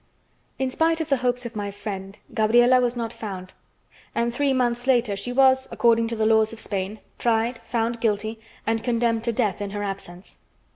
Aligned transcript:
In 0.57 0.71
spite 0.71 0.99
of 0.99 1.09
the 1.09 1.17
hopes 1.17 1.45
of 1.45 1.55
my 1.55 1.69
friend, 1.69 2.17
Gabriela 2.33 2.81
was 2.81 2.95
not 2.95 3.13
found, 3.13 3.53
and 4.15 4.33
three 4.33 4.51
months 4.51 4.87
later 4.87 5.15
she 5.15 5.31
was, 5.31 5.67
according 5.71 6.07
to 6.07 6.15
the 6.15 6.25
laws 6.25 6.51
of 6.53 6.59
Spain, 6.59 6.99
tried, 7.19 7.61
found 7.65 8.01
guilty, 8.01 8.39
and 8.65 8.83
condemned 8.83 9.23
to 9.25 9.31
death 9.31 9.61
in 9.61 9.69
her 9.69 9.83
absence. 9.83 10.39